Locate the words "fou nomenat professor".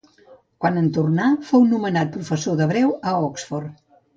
1.51-2.59